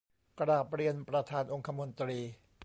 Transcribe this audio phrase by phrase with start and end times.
[0.39, 2.19] กราบเรียนประธานองคมนตรี